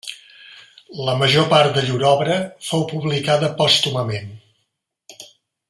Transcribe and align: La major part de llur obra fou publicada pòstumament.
La 1.09 1.13
major 1.19 1.45
part 1.51 1.75
de 1.75 1.83
llur 1.89 1.99
obra 2.13 2.39
fou 2.69 2.87
publicada 2.95 3.53
pòstumament. 3.61 4.35